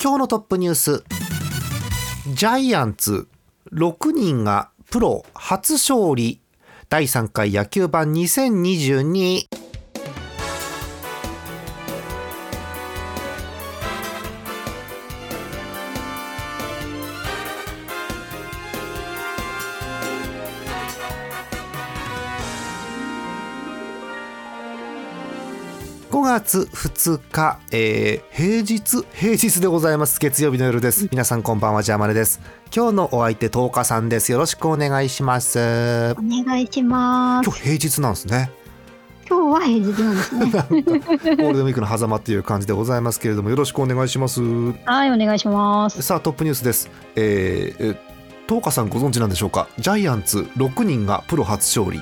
[0.00, 1.02] 今日のトップニュース。
[2.32, 3.26] ジャイアンツ。
[3.72, 6.40] 6人がプロ初勝利。
[6.88, 9.48] 第3回野球盤2022
[26.40, 30.20] 月2日、えー、平日平日でございます。
[30.20, 31.08] 月曜日の夜です。
[31.10, 32.40] 皆さんこんばんはジャーマネです。
[32.74, 34.30] 今日のお相手10日さんです。
[34.30, 35.58] よろしくお願いします。
[35.58, 37.46] お願いします。
[37.46, 38.52] 今日平日なんですね。
[39.28, 40.46] 今日は平日なんですね。
[40.52, 44.40] ゴールデンウィークの狭間っていう感じでございますけれどもよろしくお願いします。
[44.40, 46.00] はいお願いします。
[46.02, 46.88] さあトップニュースです。
[47.16, 47.96] えー、
[48.46, 49.66] 10日さんご存知なんでしょうか？
[49.80, 52.00] ジャイアンツ6人がプロ初勝利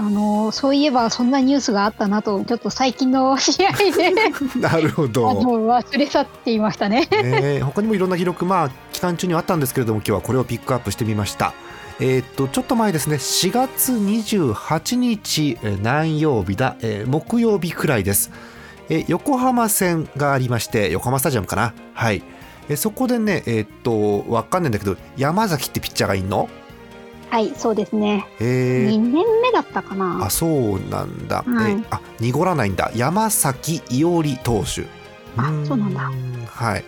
[0.00, 4.12] あのそういえばそんなニュースがあったなとちょっと最近の 試合で
[4.60, 5.28] なるほど。
[5.28, 7.08] 忘れ去っていましたね。
[7.10, 11.52] ね他にもいろんな記録まあ期間中にはあったんですけれども今日はこれをピックアップしてみました。
[12.00, 18.30] えー、っとちょっと前ですね4月28日何曜日だ、えー、木曜日くらいです、
[18.88, 21.74] えー、横浜戦がありまして横浜スタジアムかな？
[21.94, 22.22] はい。
[22.68, 26.48] えそこでねえっとわかんないんだけど山崎ってピッチャーがいんの？
[27.30, 29.22] はいそうですね、えー、2年目
[29.62, 30.24] だったかな。
[30.24, 32.90] あそうなんだ、はい、えー、あ濁らないんだ。
[32.94, 34.86] 山崎伊織投手。
[35.36, 36.10] あそうなんだ。
[36.46, 36.84] はい、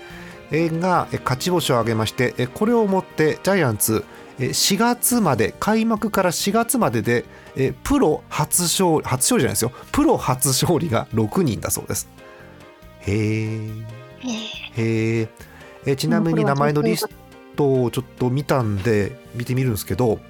[0.50, 4.04] えー、が勝ち星を挙げましてえこれをもってジャイアンツ
[4.38, 7.26] 4月まで開幕から4月までで
[7.56, 9.72] えプロ初勝利初勝利じゃないですよ。
[9.92, 12.08] プロ初勝利が6人だそうです。
[13.00, 13.68] へえ
[14.76, 15.28] へ
[15.86, 17.08] えちなみに名前のリス
[17.56, 20.20] トをちょっと見たんで見てみるんですけど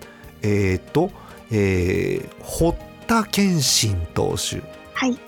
[0.43, 1.11] えっ、ー、と、
[1.51, 4.63] えー、堀田健信投手、
[4.95, 5.19] はい、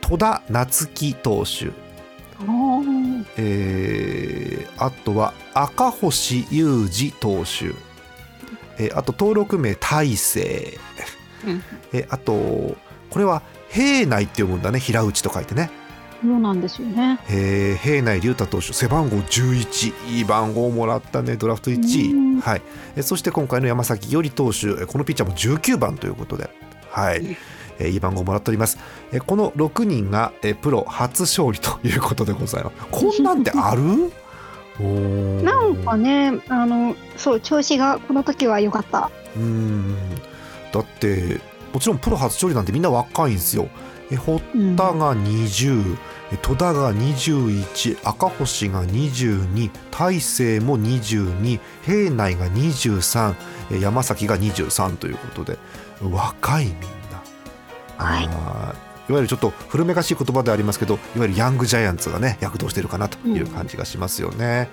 [0.00, 1.72] 戸田夏樹投手。
[3.36, 7.74] えー、あとは赤星雄二投手、
[8.78, 10.78] えー、あと登録名大勢、
[11.46, 11.62] うん、
[11.92, 12.76] えー、あと
[13.10, 14.80] これは平内って読むんだね。
[14.80, 15.70] 平内と書いてね
[16.24, 22.62] そうなんですよね、えー、平内龍太投手背番号11いい番号をもらったねドラフト1位、はい、
[22.96, 26.48] えー、そして今回の山崎伊織投手このピッチャーも19番ということで。
[26.90, 27.36] はい、
[27.80, 28.78] えー、いい番号をもらっております、
[29.10, 32.76] えー、この6人が、えー、プロ初勝利ということでございます。
[32.90, 33.82] こんなんってある？
[35.44, 39.10] なんかねあのそう調子がこの時は良かった。
[39.36, 39.96] うん。
[40.72, 41.40] だって
[41.72, 43.66] もちろんプロ初勝利なんてみんな若いんですよ。
[43.66, 44.40] え堀
[44.76, 45.98] 田が20、うん、
[46.42, 53.34] 戸田が21赤星が22大勢も22平内が23
[53.80, 55.58] 山崎が23ということで
[56.02, 56.74] 若いみん
[57.10, 57.22] な、
[57.96, 58.28] はい、い
[59.12, 64.68] わゆるちょっと古めかしい言葉でありますけどいわゆるヤングジャイアンツがね躍動しているかなという感じがしますよね。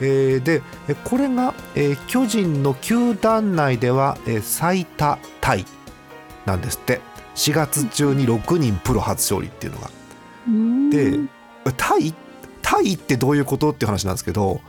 [0.00, 0.62] うん、えー、で
[1.04, 5.64] これが、えー、巨人の球団内では、えー、最多タイ
[6.46, 7.00] なんですって
[7.34, 9.90] 4月中に6人プロ初勝利っていうのが。
[10.90, 11.18] で
[11.76, 12.14] タイ
[12.62, 14.60] タイってどういうことっていう話なんですけど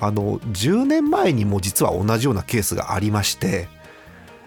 [0.00, 3.68] あの10年前にも実は同じようなケースがありまして、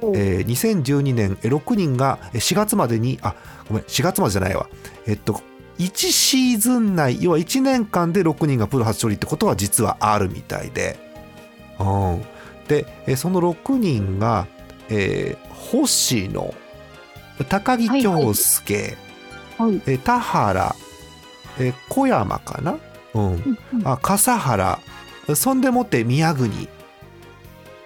[0.01, 3.35] えー、2012年6人が4月までにあ
[3.67, 4.67] ごめん4月までじゃないわ。
[5.07, 5.41] えっと
[5.79, 11.00] 1シーズン内要は1年間で6人がプロ初勝利ってことは実はあるみたいで、
[11.79, 12.23] うん、
[12.67, 14.47] でその6人が、
[14.89, 16.53] えー、星野
[17.49, 18.97] 高木京介、
[19.57, 19.71] はい。
[19.71, 20.75] はい、え田原
[21.59, 22.77] え小山かな、
[23.13, 24.79] うん、うん、あ笠原。
[25.35, 26.67] そんでもって宮国。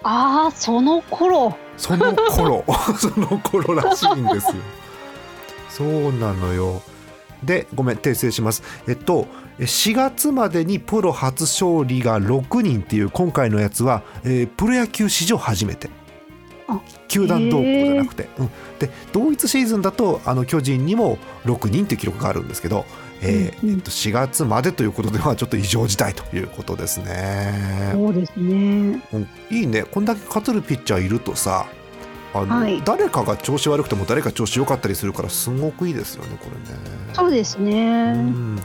[0.04, 1.56] ああその頃。
[1.78, 2.64] その頃。
[2.98, 4.54] その頃らしいんですよ。
[5.70, 6.82] そうなのよ。
[7.44, 8.64] でごめん訂正します。
[8.88, 9.28] えっと
[9.60, 15.90] 4月までにプロ初勝利が6人っていう今回のやつは、えー、プロ野球史上初めて
[17.08, 22.86] 球団同行じゃなくて、うん、で同一シーズンだとあの巨人にも6人っていう記録があるんですけど、
[23.22, 27.92] えーえっと、4月までということではちょっと異常事態ということですね。
[27.94, 29.84] そうですね、うん、いいね。
[29.84, 31.68] こんだけ勝てるピッチャーいるとさ
[32.34, 36.80] あの、はい、誰かが調子悪くても誰か調子良かったりするからすごくいいですよねこれね。
[37.14, 38.56] そうですね、うん、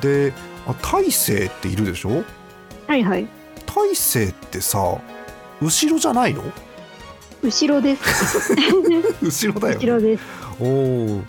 [0.00, 0.32] で
[0.66, 2.24] あ大勢っているでしょ？
[2.88, 3.28] はいはい。
[3.64, 5.00] 大勢ってさ
[5.62, 6.42] 後ろじゃないの？
[7.42, 8.54] 後ろです。
[9.22, 10.22] 後ろだよ、ね、後ろです。
[10.60, 11.22] おお、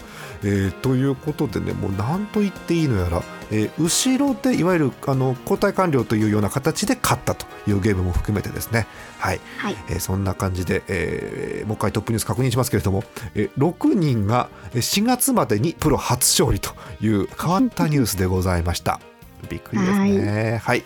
[0.44, 3.22] えー、ということでねもう何と言っていいのやら、
[3.52, 8.88] えー、後ろでいわゆるあの交代完了というような形で勝ったというゲームも含めてですね。
[9.20, 13.04] はい、はい、えー、そんな感じで、えー、もう一回トップニュース確認しますけれども、
[13.36, 16.72] えー、6人が4月までにプロ初勝利と
[17.02, 19.00] いう変わったニュースでございました。
[19.50, 20.62] びっくりですね。
[20.64, 20.84] はい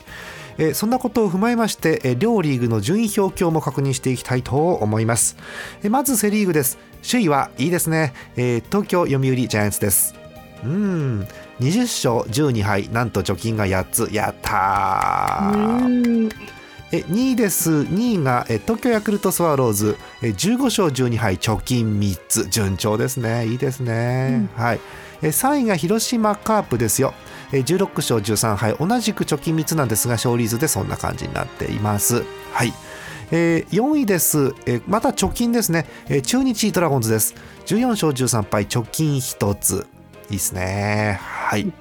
[0.58, 5.36] えーそんなことを踏まえまして、えー両リーグの順位表今日も確認していきたいと思います、
[5.84, 6.78] えーまずセ・リーグです。
[7.10, 10.16] 首位はいいですね、えー東京読売ジャイアンツです。
[10.64, 11.28] うん。
[11.60, 12.90] 20勝12敗。
[12.90, 14.10] なんと貯金が8つ。
[14.12, 15.54] やった
[16.92, 17.72] え2位です。
[17.72, 19.98] 2位がえ東京ヤクルトスワローズ。
[20.22, 21.38] え15勝12敗。
[21.38, 22.48] 貯金3つ。
[22.50, 23.46] 順調ですね。
[23.48, 24.80] いいですね、はい。
[25.22, 27.14] え3位が広島カープですよ
[27.54, 32.26] え16勝13敗同じく貯金3つなんですが勝利図でそんな感じになっています。
[32.52, 32.74] はい。
[33.32, 37.36] えー4位です、えーまた貯金ですね、えー中日ドラゴンズです。
[37.68, 39.88] 14勝13敗貯金1つ。
[40.30, 41.20] いいですね。
[41.22, 41.72] はい。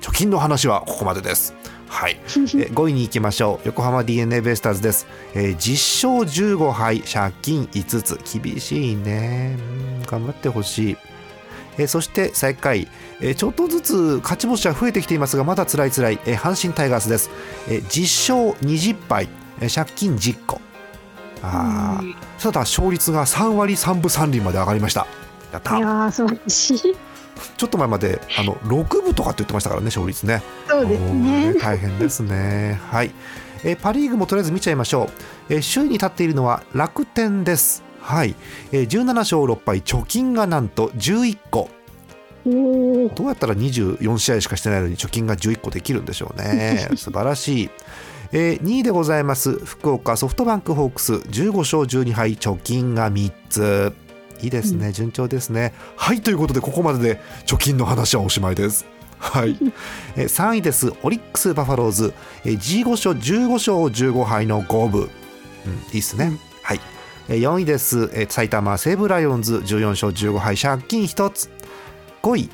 [0.00, 1.54] 貯金の話はここまでです。
[1.88, 3.66] はい、えー 5位に行きましょう。
[3.68, 8.40] 横浜 d n a ベイスターズです、えー10勝15敗借金5つ。
[8.40, 9.56] 厳しいね。
[9.58, 10.96] うん頑張ってほしい、
[11.78, 12.88] えーそして最下位、
[13.20, 17.30] えーちょっとずつ勝ち星は増えてきていますがまだ辛い辛い、えー阪神タイガースです、
[17.68, 19.28] えー10勝20敗、
[19.60, 20.60] えー借金10個
[21.42, 22.14] あー。
[22.42, 25.06] ただ勝率が3割3分3厘まで上がりました。
[25.52, 26.96] やったいやー素晴らしい。
[27.56, 30.42] ちょっと前まであの6分とかって言ってましたからね勝率ね。
[30.66, 31.52] そうですね。
[31.54, 32.80] おー大変ですね。
[32.90, 33.12] はい、
[33.62, 35.54] えーパ・リーグもとりあえず見ちゃいましょう。
[35.54, 37.84] えー首位に立っているのは楽天です。
[38.00, 38.34] はい、
[38.72, 41.68] えー17勝6敗、貯金がなんと11個。
[42.44, 46.88] どうやったら24試合しかしてないのに貯金が11個できるんでしょうね。
[46.96, 47.70] 素晴らしい。
[48.32, 51.14] えー2位でございます福岡ソフトバンクホークス。
[51.14, 53.92] 15勝12敗貯金が3つ。
[54.40, 55.74] いいですね、順調ですね。
[55.96, 58.86] はいということでここまでで貯金の話はおしまいです。
[59.18, 59.58] はい、
[60.16, 65.08] えー3位ですオリックス・バファローズ、えー15勝15勝15敗の5分、うん、い
[65.90, 66.38] いですね、
[67.36, 71.50] 4位です、え埼玉西武ライオンズ14勝15敗借金1つ。
[72.22, 72.50] 5位、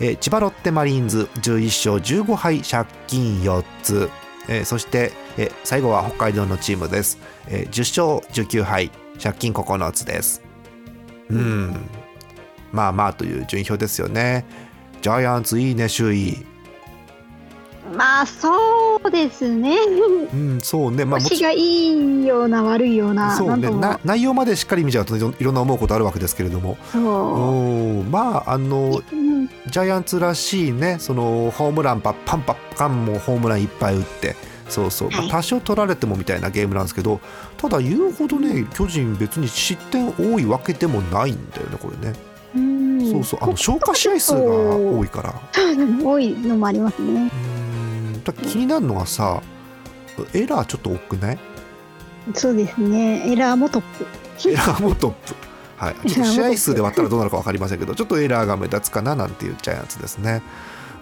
[0.00, 4.10] え千葉ロッテマリーンズ11勝15敗借金4つ、
[4.48, 8.90] えそして、え最後は北海道のチームです、えー10勝19敗
[9.22, 10.42] 借金9つです。
[11.30, 11.76] うん。
[12.70, 14.44] まあまあという順位表ですよね。
[15.00, 16.46] ジャイアンツいいね首位。
[17.94, 19.76] まあそうですね。
[20.32, 21.04] うんそうね。
[21.04, 23.70] まあ星がいいような悪いようなそうね。
[23.70, 26.76] な内容までしっかり見ちゃうといろいろんな思うことあるわけですけれども。
[26.92, 27.02] そう。
[27.02, 28.10] うん。
[28.10, 29.48] まああのうん。
[29.48, 34.36] ジャイアンツらしいねそのホームランパッパンパッカンもホームランいっぱい打って。
[34.68, 37.20] そうそう、まあはい多少取られてもみたいなゲームなんですけど
[37.56, 42.14] ただ言うほどね巨人別に失点多いわけでもないんだよねこれね、
[42.54, 43.10] うん。
[43.10, 43.40] そうそう。
[43.42, 45.34] あの消化試合数が多いから。
[46.04, 47.30] 多いのもありますね。
[47.52, 47.57] うん
[48.24, 49.42] だ気になるのがさ
[50.34, 51.38] エラーちょっと多くない？
[52.34, 53.32] そうですね。
[53.32, 53.82] エラーもトッ
[54.42, 54.50] プ。
[54.50, 55.34] エラーもトップ。
[55.76, 60.42] はい、 ちょっと試合数で割ったらどうなるか分かりませんけどちょっとエラーが目立つかななんていうジャイアンツですね。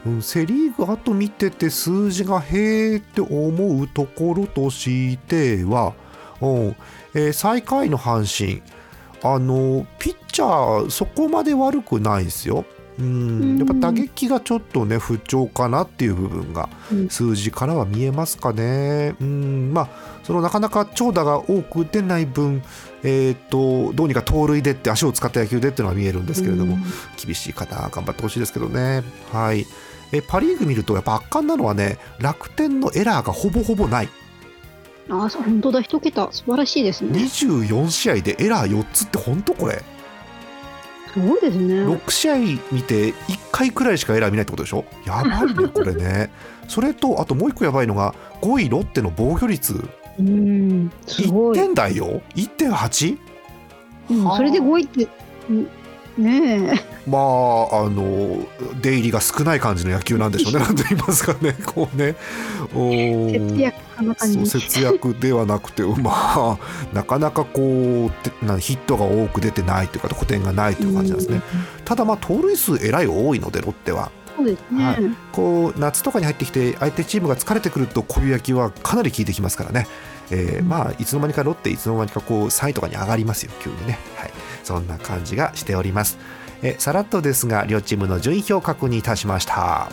[0.04, 5.94] うん、セ・リーグあと見てて数字がへーって思うところとしては、
[6.40, 6.76] うん。
[7.14, 8.62] えー最下位の阪神。
[9.22, 12.64] あのピッチャーそこまで悪くないですよ。
[12.98, 17.08] うん、やっぱ打撃がちょっとね不調かなっていう部分がうん。
[17.08, 19.14] 数字からは見えますかね。
[19.20, 19.72] うん。
[19.72, 19.88] まあ
[20.24, 22.62] そのなかなか長打が多く出ない分、
[23.02, 26.82] えー、とどうにか盗塁でって足を使った野球でっていうのは見えるんですけれども、うん。
[27.22, 29.02] 厳しい方頑張ってほしいですけどね。
[29.32, 29.66] はい。
[30.12, 34.08] えパ・リーグ見るとやっぱ圧巻なのはね楽天のエラーがほぼほぼない。
[35.08, 35.82] あそう本当だ。
[35.82, 36.28] 一桁。
[36.32, 37.18] 素晴らしいですね。
[37.18, 39.82] 24試合でエラー4つって本当これ
[41.16, 41.74] すごいですね。
[41.86, 42.36] 6試合
[42.72, 43.14] 見て1
[43.50, 44.84] 回くらいしかエラー見ないってことでしょ？
[45.06, 46.30] やばいねこれね。
[46.68, 49.82] それとあともう一個やばいのが5位ロッテの防御率。
[50.18, 52.20] うんすご1い、点台よ。
[52.34, 53.16] 1.8?
[54.10, 55.08] うん、それで5位って
[55.48, 55.68] うん
[56.18, 57.08] ねえ。
[57.08, 58.46] まああの
[58.80, 60.58] 出入りが少ない感じの野球なんでしょうね。
[60.64, 61.54] なんと言いますかね。
[61.64, 62.16] こうね。
[62.74, 63.32] おー。
[63.32, 63.86] 節約
[64.18, 66.58] そう節約ではなくてまあ
[66.92, 71.40] なかなかこうてなヒットが多く出てないというか得点がないという感じなんですね、
[71.84, 74.10] ただまあ盗塁数えらい多いのでロッテは。
[74.36, 74.96] そうですね、はい。
[75.32, 79.86] こう夏とかに入ってきて相手チームが疲れてくるとこういう野球はかなり効いてきますからね、
[80.30, 80.68] えーうん。
[80.68, 84.30] まあいつの間にかロッテいつの間にかこう3位とかに上がりますよ急にね、はい、
[84.66, 86.18] そんな感じがしております。
[86.60, 89.88] えさらっとですが両チームの順位表を確認いたしました。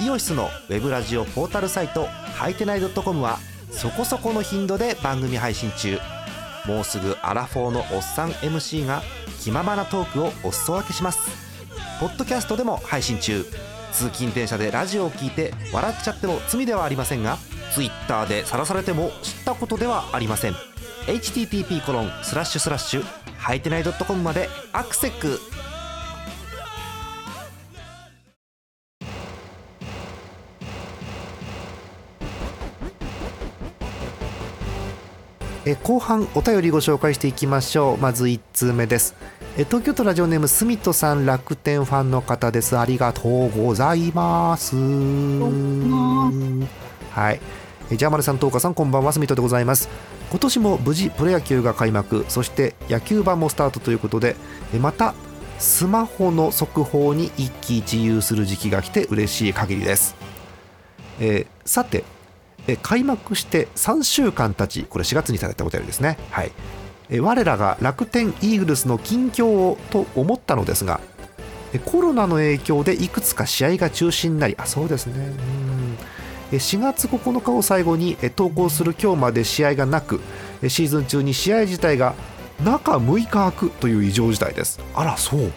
[0.00, 3.38] イオシスのウェブラジオポータルサイトはいてない .com は
[3.72, 5.98] そこそこの頻度で番組配信中。
[6.66, 9.02] もうすぐアラフォーのおっさん MC が
[9.40, 11.18] 気ままなトークをお裾分けします。
[11.98, 13.44] ポッドキャストでも配信中。
[13.92, 17.38] 通勤電車でラジオを聞いて笑っちゃっても罪ではありませんが
[17.74, 20.54] Twitter で晒されても知ったことではありません。
[21.06, 23.04] http コロンスラッシュスラッシュ
[23.38, 25.38] はいてない .com までアクセック
[35.70, 37.98] え後半お便りご紹介していきましょう。
[37.98, 39.14] まず1通目です。
[39.58, 42.78] え東京都ラジオネームすみとさん楽天ファンの方です。
[42.78, 44.76] ありがとうございます。
[47.10, 47.34] はい。
[47.34, 47.40] え
[47.96, 49.88] ジャーマルさん、東花さん、こんばんは、すみとでございます。
[50.30, 54.36] 今年も無事プロ野球が開幕、そして野球版もスタートということで、
[54.78, 55.14] また
[55.58, 60.16] スマホの速報に一喜一憂する時期が来て嬉しい限りです。
[61.18, 62.04] えーさて、
[62.66, 66.18] え開幕して3週間経ち、これ4月にいただいたお便りですね。
[66.30, 66.52] はい。
[67.08, 71.00] え我らが楽天イーグルスの近況をと思ったのですが、
[71.86, 75.14] コロナの影響でいくつか試合が中止になり、あ、そうですね。
[75.62, 75.67] うん
[76.52, 80.20] 4月9日を最後にえ投稿する今日まで試合がなく
[80.62, 82.14] えシーズン中に試合自体が
[82.64, 84.80] 中6日空くという異常事態です。
[84.94, 85.52] あらそう。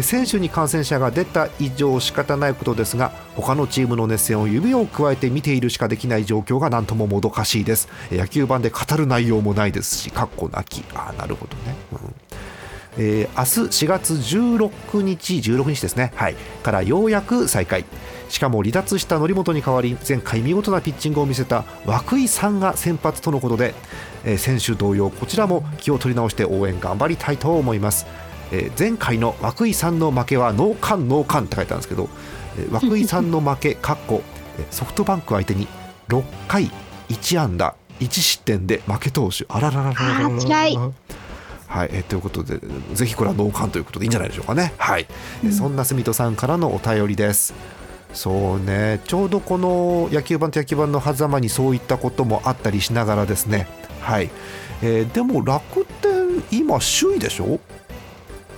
[0.00, 7.88] 選手に感染者が出た以上仕方ないことですが他のチームの熱戦を指をくわえて見ているしかできない状況が何とももどかしいです。
[8.10, 10.82] え野球盤で語る内容もないですしかっこなき。
[10.94, 12.14] あなるほどね、うん。
[12.96, 16.12] えー明日4月16日16日ですね。
[16.14, 16.36] はい。
[16.62, 17.84] からようやく再開
[18.32, 21.66] しかも離脱した則本に代わり前回見事なピッチングを見せた
[22.10, 23.74] 涌井さんが先発とのことで、
[24.24, 28.06] えー選手同様こちらも気を取り直して応援頑張りたいと思います、
[28.50, 32.08] えー前回の涌井さんの負けはノーカンノーカンって書いてあるんですけど、
[32.56, 34.22] えー涌井さんの負けかっこ
[34.58, 35.68] えーソフトバンク相手に
[36.08, 36.70] 6回
[37.10, 39.44] 1安打1失点で負け投手。
[39.50, 40.90] あららららららら
[41.66, 42.60] はい、えーということで
[42.94, 44.72] ぜひこれは同感ということでいいんじゃないでしょうかね。
[44.78, 45.06] はい、
[45.44, 47.52] えーそんな住戸さんからのお便りです
[48.12, 49.00] そうね。
[49.04, 53.66] ちょうどこの野球盤と野球盤の狭間にそういったこともあったりしながらですね。
[54.00, 54.30] はい、
[54.82, 57.58] えーでも楽天今首位でしょ？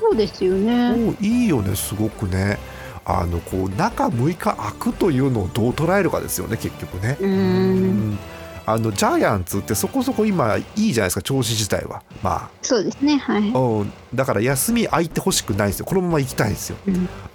[0.00, 1.16] そうですよね。
[1.20, 2.58] いいよねすごくね。
[3.06, 7.16] あのこう中6日空くというのをどう捉えるかですよね結局ね。
[7.20, 8.18] うん
[8.66, 12.02] あのジャイアンツってそこそこ今いいじゃないですか調子自体は。
[12.22, 13.18] まそうですね。
[13.18, 13.52] はい。
[13.54, 15.86] あ、うん、だから休み空いてほしくないんですよ。
[15.86, 16.76] このまま行きたいんですよ。
[16.86, 16.90] う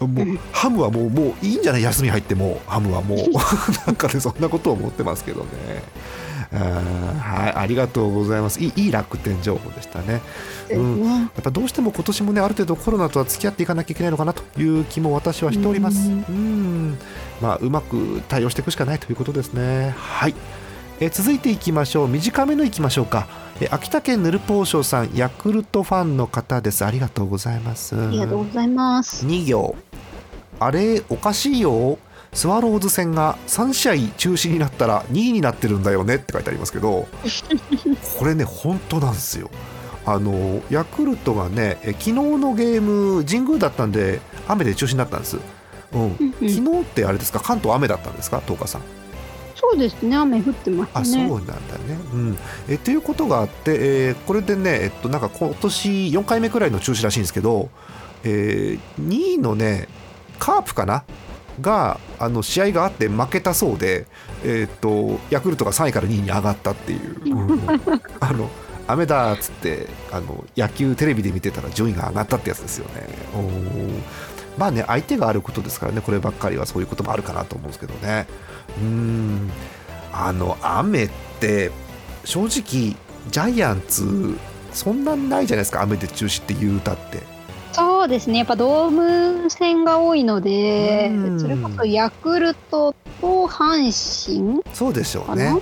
[0.05, 0.13] ん。
[0.13, 3.19] もうハムはもうもういいんじゃない休み入ってもハムはもう。
[3.85, 5.47] なんかねそんなことを思ってますけどね。
[6.51, 7.59] はい。
[7.59, 8.59] ありがとうございます。
[8.59, 10.21] いいいい楽天情報でしたね。
[10.67, 11.19] そうですね。
[11.19, 16.09] やっぱどうしても今年もねある程度コロナとは付き合っていかなきゃいけないのかなという気も私はしております。
[16.09, 16.25] うん。
[16.27, 16.97] うん。
[17.39, 19.93] まあうまく対応していくしかないということですね。
[19.95, 20.33] はい。
[20.99, 22.07] えー続いていきましょう。
[22.07, 23.27] 短めのいきましょうか、
[23.61, 26.85] えー秋田県ぬるぽうしょうさんヤクルトファンの方です。
[26.85, 27.95] ありがとうございます。
[27.95, 29.25] ありがとうございます。
[29.25, 29.75] 2行。
[30.59, 31.97] あれおかしいよ。
[32.33, 36.15] スワローズ戦が3試合中止になったら2位になってるんだよね。
[36.15, 37.07] って書いてありますけど。
[38.19, 39.49] これね本当なんですよ。
[40.05, 45.37] あのヤクルトがねえ昨日のゲーム神宮だったんで雨で中止になったんです、
[45.93, 46.15] うん。
[46.17, 47.39] 昨日ってあれですか？
[47.39, 48.41] 関東雨だったんですか？
[48.45, 48.81] 東花さん
[49.71, 50.15] そうですね。
[50.17, 51.29] 雨降ってますあそうね。
[51.29, 51.59] なんだね。
[52.13, 57.69] うん、えということがあって、えーこれでね、えっと、なんか今年4回目くらいの中止らしいんですけど、
[58.23, 59.87] えー2位のね
[60.39, 61.03] カープかな？
[61.61, 64.07] があの試合があって負けたそうで、
[64.43, 67.61] えーっとヤクルトが3位から2位に上がったっていう、うん
[68.19, 68.49] あの
[68.87, 73.07] 雨だっつってあの野球テレビで見てたら順位が上がったってやつですよね。
[74.59, 78.27] まあね相手があることですからねこればっかりはそういうこともあるかなと思うんですけどね。
[78.79, 79.49] うん
[80.11, 81.71] あの雨って
[82.25, 84.37] 正直ジャイアンツ
[84.73, 87.23] そんなんないじゃないですか雨で中止って言う歌って
[87.71, 88.39] そうですね。
[88.39, 95.35] やっぱドーム戦が多いのでうん、それこそヤクルトと阪神そうでしょう。
[95.35, 95.53] ね、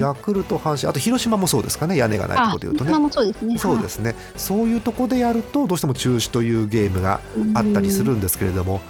[0.00, 2.92] ヤクルト阪神あと広島もそうですかね屋根がないとこあ、ろでいうとね。
[3.10, 3.58] そうですね。
[3.58, 4.14] そうですね。
[4.36, 7.20] そういうとこでやるとどうしても中止というゲームが
[7.54, 8.80] あったりするんですけれども、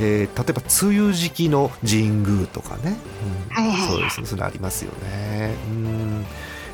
[0.00, 2.96] えー例えば梅雨時期の神宮とかね、
[3.56, 3.88] うん。
[3.88, 4.26] そうですね。
[4.26, 5.54] それありますよね。
[5.70, 6.24] うん。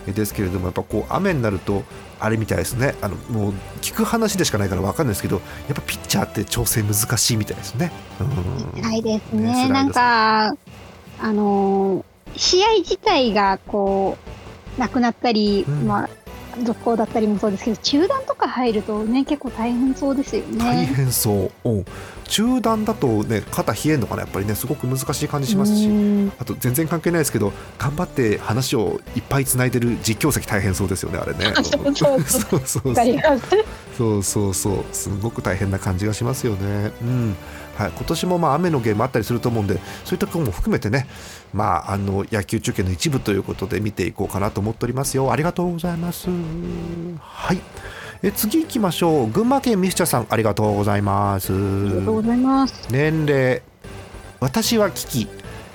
[0.07, 1.83] えですけれどもやっぱこう雨になると
[2.21, 2.95] あれみたいですね。
[3.01, 5.37] あのもう聞く話でしかないから分かんないですけど
[5.67, 7.91] やっぱピッチャーって調整難しいみたいですね。
[8.21, 8.83] うん。
[8.83, 9.69] 辛いですね。
[9.69, 9.69] ね。
[9.71, 10.53] なんか、
[11.19, 12.05] あのー
[12.37, 14.17] 試合自体がこ
[14.77, 15.87] う、なくなったり、うん。
[15.87, 16.09] まあ、
[16.63, 20.87] 続行だったりもそうですけど、中断とか入るとね、結構大変そうですよ大ね。
[20.87, 21.85] 変そう、うん、
[22.29, 24.55] 中断だとね肩冷えるのかなやっぱりね。
[24.55, 25.89] すごく難しい感じしますし。
[25.89, 26.33] うん。
[26.39, 31.53] あと全然関係ないですけど頑張って話をいっぱいつないでる実況席大変そうですよねあれね。
[31.97, 32.95] そうそうそう。
[33.99, 34.85] そうそうそう。
[34.93, 36.93] すごく大変な感じがしますよね。
[37.03, 37.37] うん
[37.77, 41.07] はい、今年もまあ雨のゲームあったりすると思うんでそういったところも含めてね、
[41.53, 45.33] まあ、あの野球中継の一部ということで見ていこうかなと思っておりますよ。
[45.33, 46.29] ありがとうございます。
[47.21, 47.61] はい。
[48.23, 49.31] え次行きましょう。
[49.31, 51.53] 群馬県ミスチャさんありがとうございます。
[51.53, 52.89] ありがとうございます。
[52.91, 53.63] 年齢
[54.41, 55.29] 私は危機。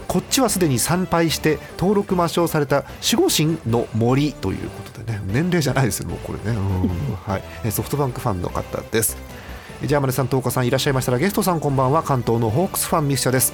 [0.07, 5.21] こっちはすでに参拝して登録抹消された守護神の森ということでね。
[5.27, 6.57] 年齢じゃないですよもうこれね、
[7.25, 9.17] はい、ソフトバンクファンの方です
[9.81, 12.03] ジャーマネさん、東岡さんいらっしゃいましたらゲストさんこんばんは。
[12.03, 13.53] 関東のホークスファンミスチャです。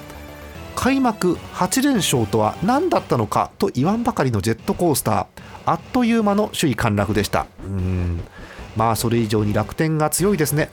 [0.75, 5.25] 開幕8連勝とは何だったのかと言わんばかりのジェットコースター。
[5.67, 7.45] あっという間の首位陥落でした。
[7.63, 8.21] うん。
[8.75, 10.71] まあそれ以上に楽天が強いですね。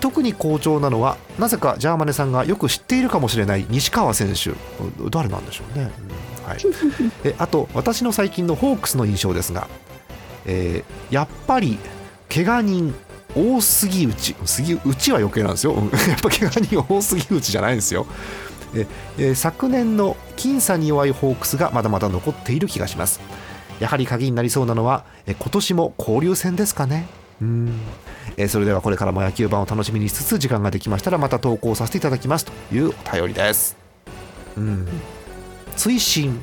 [0.00, 4.52] 特に好調なのはなぜかジャーマネさんがよく知っているかもしれない西川選手。
[5.10, 5.90] 誰なんでしょうね、
[6.42, 6.58] うん、はい、
[7.24, 9.68] えあと私の最近のホークスの印象ですが、
[10.46, 11.78] えー、やっぱり
[12.32, 12.94] 怪我人
[13.36, 14.34] 多すぎ打ち
[15.12, 15.74] は余計なんですよ。
[16.08, 18.06] やっぱ怪我人多すぎ打ちじゃないんですよ。
[18.74, 18.86] え
[19.18, 23.20] え昨年の僅差に弱いホークスがまだまだ残っている気がします。
[23.78, 27.06] やはり鍵になりそうなのはえ今年も交流戦ですかね。
[27.42, 27.80] うん。
[28.36, 33.76] えそれではこれからも野球盤を楽しみにしつつ時間ができましたらまた投稿させていただきますというお便りです。
[34.56, 34.88] うん。
[35.76, 36.40] 追伸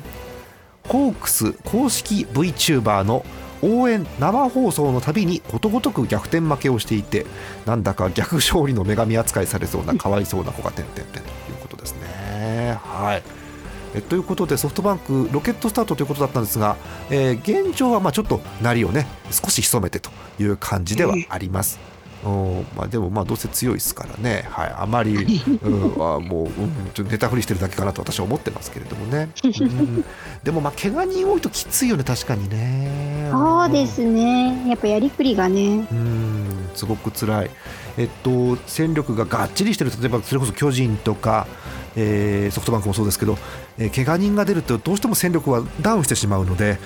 [0.88, 3.24] ホークス公式 VTuber の
[3.64, 7.26] 応援生放送のたびにことごとく逆転負けをしていて
[7.64, 11.24] なんだか逆勝利の女神扱いされそうなかわいそうな子が点々点という
[11.60, 12.78] ことですね。
[12.82, 13.22] はい
[13.96, 16.76] えということでソフトバンクロケットスタートということだったんですが、
[17.10, 21.93] えー、現状はまちょっとなりをね少し潜めてという感じではあります。
[22.24, 30.04] おまあ、でもまあどうせ強いですからね、はい、あまり、 うん、あもう、うん、ちょっとネタ振りしてるだけかなと私は思ってますけれどもね、うん、
[30.42, 32.04] でもまあ怪我人多いときついよね。
[32.04, 33.28] 確かにね。
[33.30, 34.68] そうですね。
[34.68, 35.86] やっぱやりくりがね。
[35.90, 36.70] うん。
[36.74, 37.50] すごく辛い。
[37.96, 39.90] えっと戦力ががっちりしてる。
[40.00, 41.46] 例えばそれこそ巨人とか
[41.96, 43.38] えー、ソフトバンクもそうですけど、
[43.78, 46.78] えー、怪我人が出るとどうしても戦力はダウンしてしまうので、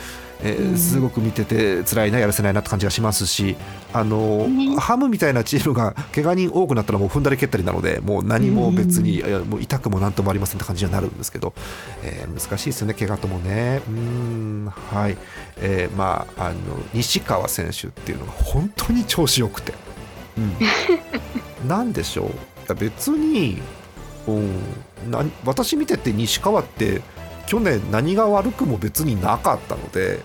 [0.43, 3.57] えー、すごく見てて辛いなやらせないなって感じがしますし
[3.93, 4.49] あの、
[4.79, 11.55] ハムみたいなチームが怪我人多くなったらもう踏んだり蹴ったりなのでもう何も別に、うん、もう痛くもなんともありませんって感じにはなるんですけど、
[12.05, 13.83] えー、難しいですよね怪我ともね。
[13.89, 15.17] うんはい、
[15.57, 16.57] えー、まああの
[16.93, 19.75] 西川選手っていうのが本当に調子よくて、
[20.37, 22.27] うん、なんでしょ
[22.69, 22.75] う。
[22.75, 23.63] 別に、
[24.27, 24.88] うん、な
[25.45, 27.03] 私見てて西川って
[27.47, 30.21] 去年何が悪くも別になかったので、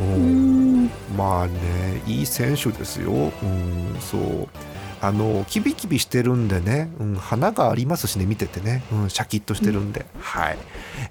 [0.00, 4.48] うん、まあねいい選手ですよ、うん、そう。
[5.02, 10.58] あのキビキビしてるんでね、うん、花がありますしね見ててね、うん、シャキッとしてるんで、うん、はい、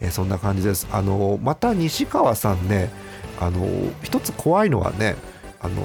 [0.02, 0.88] えそんな感じです。
[0.92, 2.92] あのまた西川さんね
[3.40, 3.66] あの
[4.02, 5.16] 一つ怖いのはね
[5.60, 5.84] あの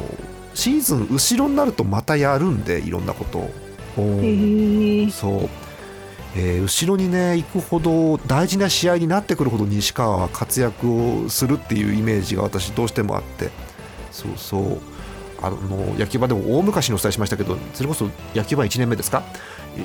[0.54, 3.50] シーズン後ろになるとまたやるんでいろんなことを、
[5.10, 5.48] そう
[6.36, 13.50] えー、後ろにね行くほど大事な試合になってくるほど西川は活躍をするっていうイメージが私どうしてもあって。
[14.10, 14.78] そうそう。
[15.42, 15.58] あの
[15.98, 19.22] 野球場でも大昔にお伝えしましたけどそれこそ野球場1年目ですか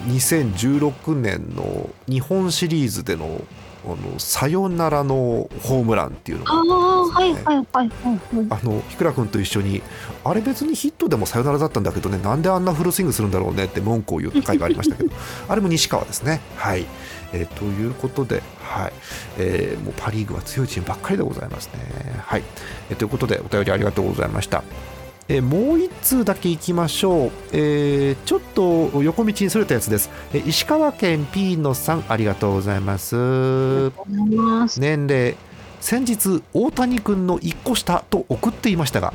[0.09, 3.41] ？2016年の日本シリーズでの
[3.85, 7.89] あのサヨナラのホームランっていうのがあ、ね、はいはいはいはい、
[8.49, 9.81] あの日倉君と一緒に
[10.23, 15.09] あれ別にヒットでもサヨナラだったんだけどねなんであんなフルスイングするんだろうねって文句を言った回がありましたけど
[15.47, 16.41] あれも西川ですね。
[16.55, 16.85] はい、
[17.33, 18.93] えー、ということで、はい。
[19.37, 21.79] えー、もうパ・リーグは強いチームばっかりでございますね。
[22.25, 22.43] はい、
[22.89, 24.63] えー、ということでお便りありがとうございました
[25.27, 33.15] えもう1通だけいきましょう、えー、ちょっと横道にそれたやつです、え石川県ピーノさんありがとうございます。
[34.79, 35.35] 年齢
[35.81, 39.13] 先日大谷君の1個下と送っていましたが、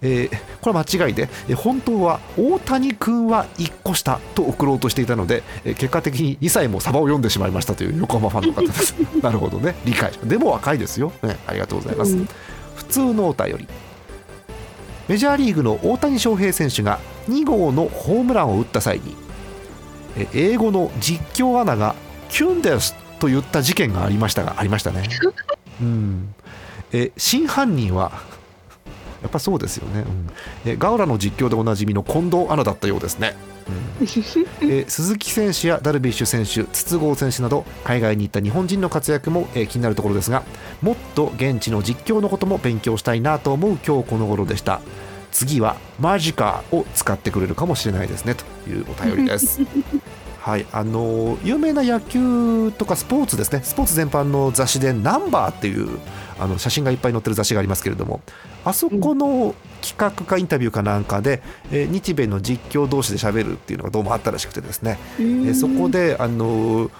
[0.00, 8.94] えー、これは間違いで、え本当は大谷君は1個下と送ろうとしていたので、え結果的に2歳もサバを読んでしまいましたという横浜ファンの方です。
[9.22, 9.74] なるほどね。
[9.84, 10.12] 理解。
[10.24, 12.28] でも若いですよ、ね、ありがとうございます、うん、
[12.74, 13.68] 普通のお便り
[15.08, 19.16] メジャーリーグの大谷翔平選手が2号のホームランを打った際に
[20.34, 21.94] 英語の実況アナが
[22.30, 25.08] 「キュンです」と言った事件がありましたがありましたね。
[25.80, 26.34] うん、
[26.92, 28.12] え真犯人は
[29.22, 30.00] やっぱそうですよね、
[30.64, 33.34] うん、えガウラの実況でおなじみの近藤アナだったようですね。
[33.68, 40.42] うん、 え鈴木選手やダルビッシュ選手筒香選手など海外に行った日本人の活躍も、え気になるところですが
[40.80, 44.80] もっと現地の実況のことも勉強したいなと思う今日この頃でした。
[45.32, 49.60] 次はマジカを使ってくれるかもしれないですねというお便りです。
[50.38, 53.60] はいあの有名な野球とかスポーツですね。
[53.62, 56.00] スポーツ全般の雑誌で「ナンバーっていう
[56.38, 58.20] あの写真がいっぱい載ってる雑誌がありますけれども
[58.64, 66.90] あそこの企画かインタビューかなんかで、えー日米の実況同士で喋るっていうのがどうもあったらしくてですね、えーそこであの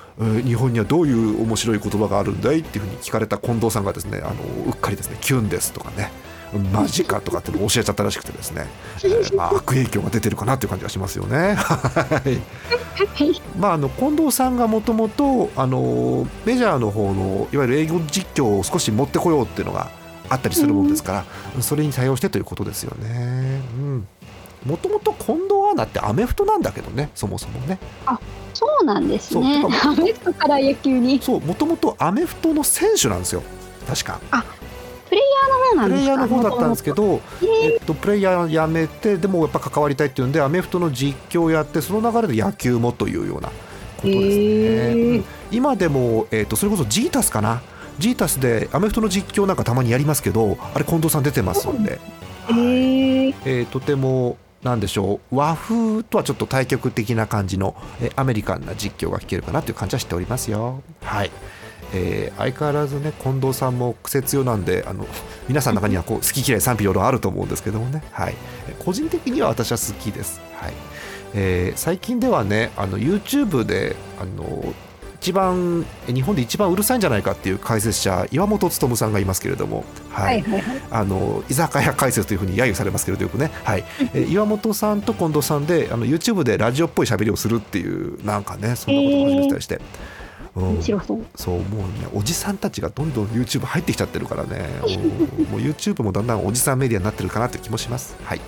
[0.44, 6.10] 日本にはどういう面白い言葉があるんだいっていうふうに聞かれた近藤さんがですねあのーうっかりですねキュンですとかね
[6.58, 8.66] マジかとかって教えちゃったらしくてですね、
[9.04, 11.54] えーまあ、悪影響が出てるかなっていう感じがしますよね。
[11.56, 12.40] はい。
[13.58, 19.90] まあ、あの近藤さんがもともとあのメジャーの方のいわゆる営業実況を少し持ってこようっていうのが
[20.28, 21.24] あったりするもんですか
[21.56, 23.60] ら、それに対応してということですよね。
[23.78, 24.06] うん。
[24.66, 27.78] もともと近藤アナってアメフトなんだけどねそもそもね。
[28.54, 29.64] そうなんですね。
[29.82, 31.20] アメフトから野球に。
[31.20, 33.42] そうもともとアメフトの選手なんですよ。
[33.88, 34.20] 確か。
[34.20, 34.61] プレイヤーの方なん
[35.74, 43.52] プレイヤーの方だったんですけど、えっと、プレイヤー辞めてでもやっぱ関わりたいっていうんでアメフトの実況をやってその流れで野球もというようなこ
[44.02, 45.18] とですね、へー。
[45.18, 45.24] うん。
[45.50, 47.62] 今でも、えっと、それこそジータスかな？
[47.98, 52.00] ジータスでアメフトの実況なんかたまにやりますけどあれ近藤さん出てますんで、
[52.48, 53.34] えー。
[53.44, 60.82] えーとてもなんでしょう和風とはちょっと対極的な感じの、えーアメリカンな実況が聞けるかなという感じはしておりますよ。
[61.02, 61.30] はい
[61.92, 65.06] えー相変わらずね近藤さんも癖強なんであの
[65.48, 68.34] 皆さんの中にはこう好き嫌い賛否両論あると思うんですけどもね、はい、
[68.68, 70.40] えー個人的には私は好きです。
[70.54, 70.72] はい。
[71.34, 74.74] えー最近ではねあの YouTube であの
[75.20, 80.82] 一番日本で一番うるさいんじゃないかっていう解説者岩本勉さんがいますけれども、ははいいはいはい。
[80.90, 89.82] あの居酒屋解説というふうに揶揄されますけれどよくね、はい、え岩本さんと近藤さんであの YouTube でラジオっぽい喋りをするっていうなんかねそんなことを始めてたりして、うん
[90.54, 92.08] 面白そうそうもうね。
[92.14, 94.68] おじさんたちがどんどん YouTube 入ってきちゃってるからね。
[94.84, 98.16] うんもう YouTube もだんだんおじさんメディアになってるかなという気もします。
[98.24, 98.40] はい、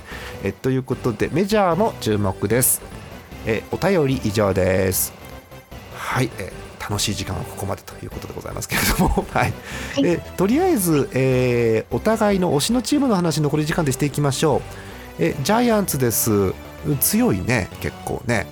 [0.42, 2.82] えということでメジャーも注目です。
[3.46, 5.12] えお便り以上です。
[5.96, 9.52] はい、え楽しい時間はここまでということでございますけれども、 はい。
[10.04, 14.60] えとりあえず、えーお互いの推しのチームの話残り時間でしていきましょう。
[15.18, 16.30] えジャイアンツです。
[16.32, 18.46] うん強いね結構ね。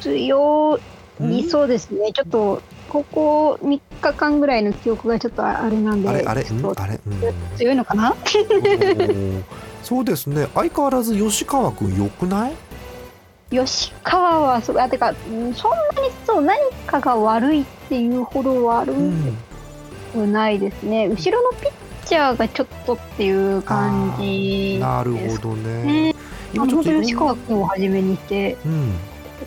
[0.00, 0.78] 強
[1.20, 1.32] うん。
[1.32, 2.12] いそうですね。
[2.12, 6.44] ちょっとここ3日間ぐらいの記憶がちょっとあれなんであれあれ？
[6.76, 7.22] あれ、うん。
[7.56, 8.14] 強いのかな？
[9.82, 10.48] そうですね。
[10.54, 12.52] 相変わらず吉川君良くない？
[13.50, 19.36] 吉川はそうあてかうんそんなにそう何かが悪いっていうほど悪うん
[20.12, 21.72] くないですね、後ろのピッ
[22.06, 26.14] チャーがちょっとっていう感じなるですほどね。
[26.52, 28.56] 今ちょ吉川君をはじめにして。
[28.64, 28.94] うん、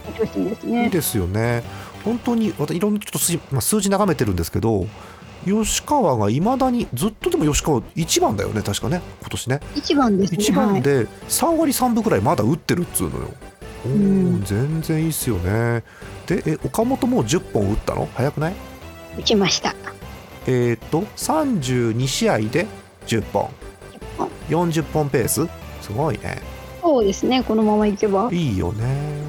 [0.07, 1.63] いいですいいねですよね。
[2.03, 4.85] 本当に私いろんなちょっと数字,、まあ、数字眺めてるんですけど
[5.45, 9.01] 吉川がいまだにずっとでも吉川1番だよね確かね。
[9.21, 9.59] 今年ね。
[9.75, 10.37] 一番ですね。
[10.39, 13.29] 1はい、番で3割3分くらいまだ打ってるっつうのよ。
[13.85, 14.43] うん。
[14.43, 15.83] 全然いいっすよね。
[16.25, 18.09] でえ岡本もう10本打ったの？
[18.13, 18.53] 早くない？
[19.17, 19.73] 打ちました。
[20.47, 22.67] えっ、と32試合で
[23.05, 23.49] 10本。
[24.49, 25.47] 40本ペース？
[25.81, 26.41] すごいね。
[26.81, 28.29] そうですねこのままいけば。
[28.31, 29.26] いいよね。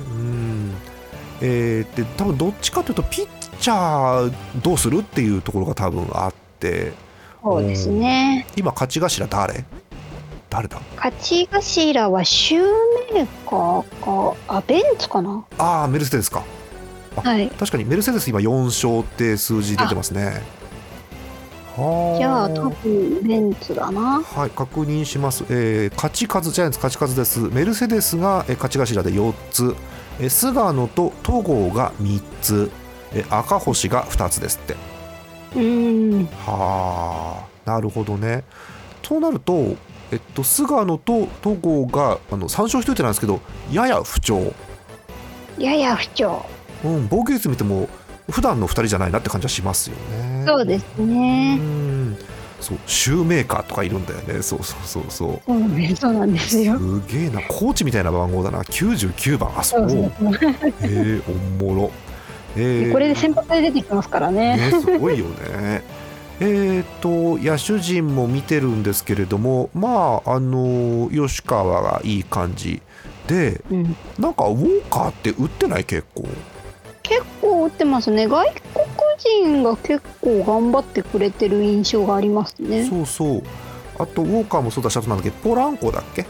[1.40, 1.48] うん。
[1.48, 3.28] えー、で多分どっちかというとピッ
[3.60, 6.92] チャーどうするっていうところが多分あって。
[7.42, 8.46] そうですね。
[8.56, 9.64] 今勝ち頭誰？
[10.50, 10.80] 誰だ？
[10.96, 12.64] 勝ち頭はシュー
[13.14, 15.44] メーカーかあベンツかな？
[15.58, 16.44] ああメルセデスか。
[17.16, 17.48] はい。
[17.50, 20.42] 確かにメルセデス今4勝って数字出てますね。
[21.76, 24.20] はじゃあ多分ベンツだな。
[24.22, 27.40] はい確認します、えー勝ち数ジャイアンツ勝ち数です。
[27.40, 29.74] メルセデスが、えー勝ち頭で4つ、えー
[30.28, 32.70] 菅野と戸郷が3つ、
[33.12, 34.74] えー赤星が2つですって。
[35.54, 36.26] うーん。
[36.46, 38.44] はあなるほどね。
[39.02, 39.76] となると、
[40.10, 44.52] えっと、菅野と戸郷があの3勝1人なんですけどやや不調、
[45.58, 46.44] やや不調。
[46.84, 47.88] うん、防御率見ても
[48.30, 50.44] 普段の2人じゃないなって感じはしますよね。
[50.46, 51.58] そうですね。
[51.60, 51.97] うん
[52.60, 54.42] そうシューメーカーとかいるんだよね。
[54.42, 55.40] そうそうそうそう。
[55.46, 56.78] そうなんですそうなんですよ。
[56.78, 57.40] すげえな。
[57.42, 58.62] コーチみたいな番号だな。
[58.62, 60.12] 99番あそそうう。
[60.20, 60.24] そ
[60.82, 61.22] え
[61.60, 61.90] おもろ。
[62.56, 62.92] えー。
[62.92, 64.56] これで先発で出てきますからね。
[64.56, 65.82] ね、すごいよね。
[66.40, 72.80] えー、と野手陣も見てるんですけれどもまああの吉川がいい感じ
[73.26, 75.84] でうん、なんかウォーカーって打ってない？
[75.84, 76.28] 結構
[77.08, 78.26] 結構打ってますね。
[78.26, 78.60] 外国
[79.18, 82.84] 人が結構頑張ってくれてる印象がありますね。
[82.84, 83.42] そうそう。
[83.98, 86.22] あとウォーカーもそうだしあとなんだっけポランコだっけ？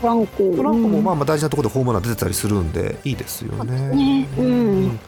[0.00, 0.52] フランコ。
[0.56, 3.96] ポランコもまああまあ大事なところでホームラン出てたりするんでいいですよね。
[3.96, 4.28] ね。
[4.38, 4.98] うん。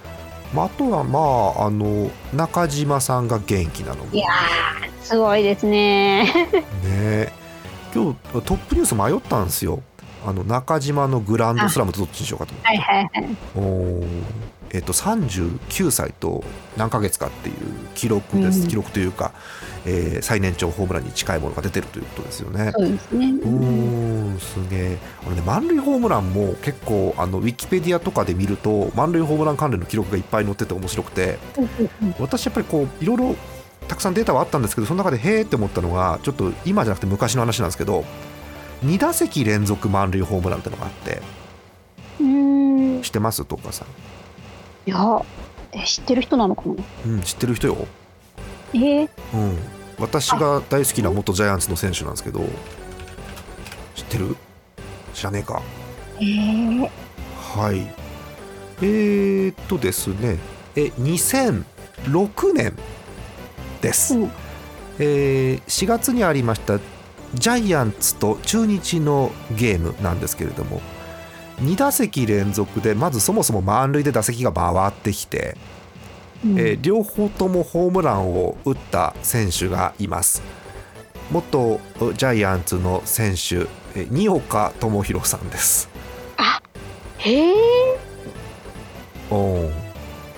[0.54, 1.18] まあ、あとはま
[1.62, 4.12] ああの中島さんが元気なのも。
[4.12, 6.32] いやーすごいですね。
[6.82, 7.32] ね。
[7.94, 9.82] 今日トップニュース迷ったんですよ。
[10.26, 13.36] あの中島のグランドスラムとどっちにしようかと思って、はいはいはい。
[13.56, 14.06] おー
[14.72, 16.44] えっと、39歳と
[16.76, 17.54] 何ヶ月かっていう
[17.94, 19.32] 記録です、うん記録というか、
[19.86, 22.72] えー最年長ホームランに近いものが出てるということですよね。
[22.76, 23.26] そうですね。
[23.26, 31.38] うーんすげえあのね満塁ホームランも結構あのウィキペディアとかで見ると満塁ホームラン関連の記録がいっぱい載ってて面白くて
[32.18, 33.34] 私やっぱりこういろいろ
[33.88, 38.04] たくさんデータはあったんですけどその中でへーって思ったのがちょっと今じゃなくて昔の話なんですけど
[38.84, 41.22] 2打席連続満塁ホームランってのがあって
[42.20, 43.02] うん。
[43.02, 43.44] 知ってます？
[43.44, 43.86] とかさ
[44.86, 45.22] いや、
[45.72, 46.72] え、知ってる人なのかな？
[46.72, 47.76] ん、うん、知ってる人よ、
[48.72, 49.58] えー、うん、
[49.98, 52.40] 私が大好きな元ジャイアンツの選手なんですけど。
[53.94, 54.36] 知ってる？
[55.12, 55.60] 知らねえか。
[56.20, 56.88] えー、
[57.36, 57.86] はい。
[58.80, 60.38] えー、っとですね、
[60.76, 62.74] え2006年
[63.82, 64.30] です、うん。
[65.00, 66.78] えー4月にありました
[67.34, 70.80] ジャイアンツと中日のゲームなんですけれども
[71.62, 75.56] 2打席連続でまずそもそも満塁で打席が回ってきて、
[76.44, 76.58] うん。
[76.58, 80.42] えー両方ともホームランを打った選手がいます。
[81.30, 85.88] 元ジャイアンツの選手えー二岡智弘さんです。
[87.18, 87.54] へえ、
[89.30, 89.72] おー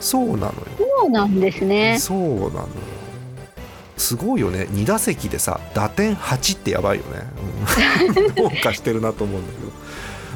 [0.01, 0.53] そうなのよ。
[0.79, 1.99] そうなんですね。
[1.99, 2.67] そうなのよ。
[3.99, 4.67] すごいよね。
[4.71, 7.21] 2打席でさ打点8ってやばいよね、
[8.25, 9.73] うん、 どうかしてるなと思うんだけど。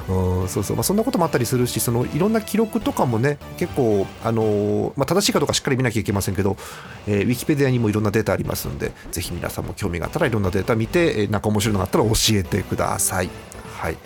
[0.07, 6.59] うん、そうそうまあ、そんなこともあったりするしそのいろんな記録とかもね結構、あのーまあ、正しいかどうかしっかり見なきゃいけませんけど、
[7.07, 13.31] えーウィキペディアにもいろんなデータありますんでぜひ皆さんも興味があったらいろんなデータ見て、えーなんか面白いのがあったら教えてください。
[13.79, 13.97] はい、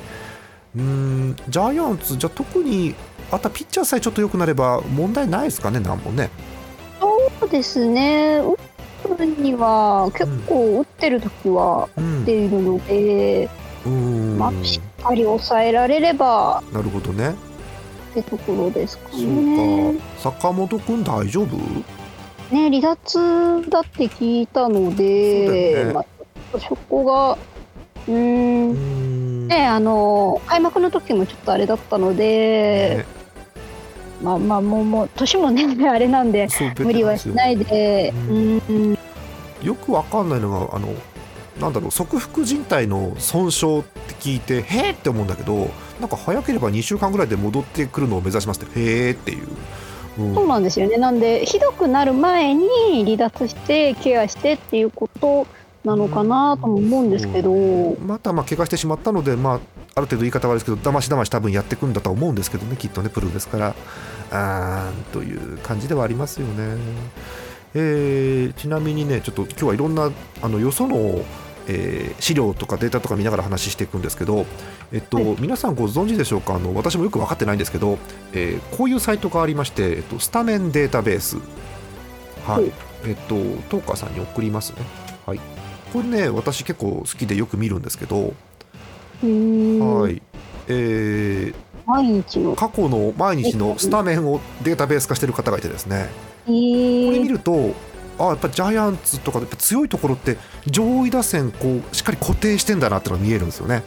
[0.76, 2.94] うーんジャイアンツじゃあ特に
[3.30, 6.30] あとはピッチャーさえちょっと良くなれば問題ないですかねなんもね。
[7.00, 8.40] そうですね。
[9.04, 13.48] 打つには結構打ってる時はうん打っているので、
[13.84, 17.34] うーんまあしっかり抑えられればなるほどね。
[18.10, 19.94] ってところですかそうね。
[19.94, 20.30] か。
[20.30, 21.56] 坂本くん大丈夫？
[22.54, 26.04] ね離脱だって聞いたので、ねまあ、
[26.58, 27.38] そこが
[28.08, 29.48] うんん。
[29.48, 33.18] ねあの開幕の時もちょっとあれだったので、ね
[34.22, 38.98] まあまあもうもう年もねあれなんで無理はしないで、ううん、
[39.62, 40.88] よくわかんないのがあの
[41.60, 49.48] なんだろう側腹靭帯の損傷って聞いてへーって思うんだけどなんか早ければ2週間ぐらいで戻ってくるのを目指しますってへーっていう。
[50.18, 50.96] うんそうなんですよね。
[50.96, 52.68] なんでひどくなる前に
[53.04, 55.46] 離脱してケアしてっていうこと
[55.84, 57.52] なのかなとも思うんですけど、
[58.04, 59.60] またまあ怪我してしまったので、まあ、
[59.94, 63.74] ある程度言い方はですけどだましだまし多分やっていくんだとは思うんですけどねきっとねプロですから
[64.32, 66.76] あーんという感じではありますよね。
[67.74, 70.10] えーちなみにねちょっと今日はいろんな
[70.42, 71.20] あのよその、
[71.68, 74.46] えー資料とかデータとか見ながら話していくんですけど、
[74.92, 75.36] えっとはい。
[75.38, 76.56] 皆さんご存知でしょうか？
[76.56, 77.98] あの私もよく分かってないんですけど、
[78.32, 81.36] えーこういうサイトがありまして、えっと、スタメンデータベース。
[82.46, 82.72] はい、はい
[83.06, 83.34] えっと
[83.68, 84.78] トーカーさんに送りますね。
[85.26, 85.40] はい。
[85.92, 88.34] これね私結構好きでよく見るんですけど、
[89.22, 90.22] はい。
[90.68, 91.54] えー
[91.86, 92.54] 毎日の。
[92.54, 96.10] 過去の毎日のスタメンをデータベース化してる方がいてですね。
[96.46, 97.06] えー。
[97.06, 97.74] これ見ると
[98.18, 103.82] あやっぱジャイアンツとかやっぱ強いところって上位打線こうしっかり固定してんだなってのが見えるんですよね。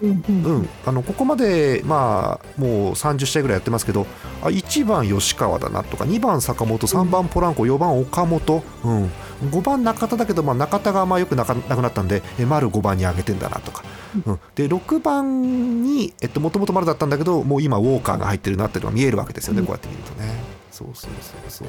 [0.00, 0.44] うんうん。
[0.44, 4.06] うん、あのここまで、まあ、もう30試合ぐらいやってますけど
[4.42, 9.10] あ1番吉川だなとか2番坂本3番ポランコ4番岡本、うん、
[9.50, 13.82] 5番中田だけど、まあ、中田がまあよくなかなくなったんでえ丸5番に上げてんだなとか、
[14.26, 19.66] うん、で6番にもともと丸だったんだけどもう今ウォーカーが入ってるなっていうのが見えるわけですよね、うん。
[19.66, 20.37] こうやって見るとね。
[20.78, 21.68] そうそうそうそう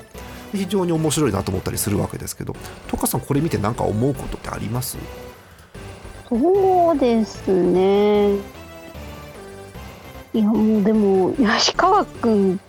[0.54, 2.56] 非常に面白いなと思ったりするわけですけど
[2.88, 4.98] トカさんこれ見て何か思うことってあります？
[6.30, 8.36] そうですね。
[10.32, 12.60] いやもうでも吉川君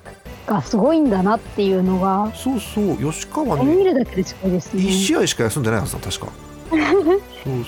[0.47, 4.91] がすごいんだなっていうのがそうそう吉川これ見ねるだけですごいですね1。
[4.91, 6.29] 試合しか休んでないはずだ確か
[6.71, 7.25] そうそう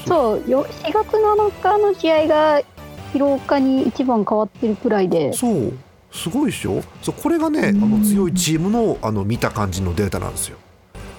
[0.07, 2.63] そうよ4月7日の試合が
[3.13, 5.35] 広岡に一番変わってるくらいで。
[5.35, 5.73] そう
[6.13, 7.91] すごいでしょそうこれがねあうん。
[8.03, 10.59] の強いチームのあの見た感じのデータなんですよ。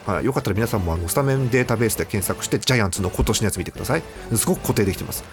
[0.05, 4.03] はい、よかったら皆さんもあのスタメンデータベースで検索してジャイアンツの今年のやつ見てください。
[4.35, 5.23] すごく固定できてます。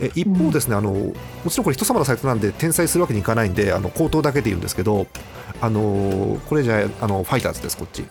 [0.00, 1.14] え一方ですね、あのも
[1.48, 5.06] ちろんこれ人様のサイトなんで転載するわけにいかないんであの口頭だけで言うんですけど
[5.60, 8.04] あのこれじゃあのファイターズですこっち。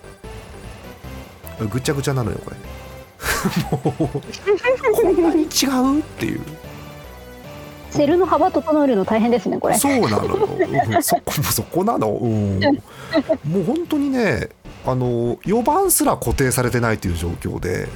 [1.69, 2.57] ぐちゃぐちゃなのよこれ。
[3.71, 4.21] もう
[4.93, 6.41] こんなに違うっていう
[7.91, 9.77] セルの幅整えるの大変ですねこれ。
[9.77, 10.49] そうなのよ、
[10.95, 11.03] うん。
[11.03, 12.69] そこそこなの、うん、も
[13.59, 14.49] う本当にね
[14.85, 17.87] あの4番すら固定されてないという状況で、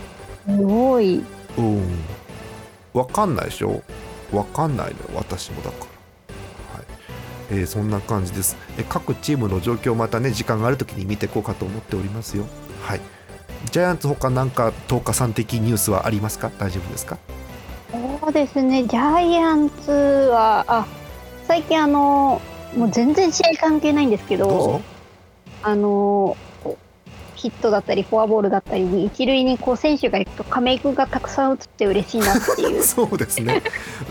[0.47, 1.23] すごい。
[1.57, 1.81] うん、
[2.93, 3.81] 分かんないでしょ？
[4.31, 5.75] 分かんないのよ私もだか
[6.73, 6.85] ら、はい。
[7.51, 12.43] えーそんな感じです、えー各チームの状況をまたね時間がある時に見ていこうかと思っておりますよ。
[12.83, 13.01] はい。
[13.71, 16.51] ジャイアンツ他なんか10日さん的ニュースはありますか？
[16.59, 17.17] 大丈夫ですか？
[18.25, 20.87] そうですね、ジャイアンツは、あ
[21.47, 22.41] 最近、あの
[22.75, 24.81] もう全然試合関係ないんですけど、ど
[25.61, 26.35] あの
[27.45, 33.61] ヒットだったり、フォアボールだったりに、一塁にこう選手が行くと、亀井君がたくさん打つって嬉しいなっていう、 そうですね。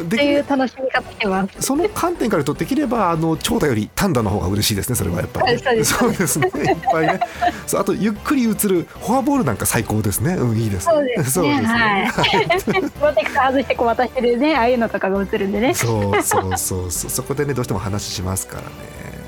[0.09, 1.63] でそういう楽しみ方してます。
[1.63, 6.47] その観点から言うとできればあの長打より単打の方が嬉しいですねそれはやっぱり、ね、そうですね。
[6.47, 7.21] いっぱいね。
[7.67, 10.35] そうあとゆっくり映るフォアボールなんか最高ですね。
[10.35, 10.93] うんいいですね。
[10.95, 12.13] そうですね、はい。
[12.65, 15.75] プロテクター外してこう渡してるね、ああいうのとかが映るんでね。
[15.75, 17.11] そうそうそうそう。
[17.11, 18.69] そこでねどうしても話しますからね、